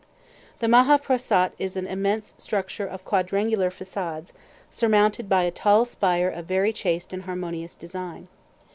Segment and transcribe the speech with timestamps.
[0.57, 4.31] The Maha Phrasat is an immense structure of quadrangular façades,
[4.71, 8.27] surmounted by a tall spire of very chaste and harmonious design.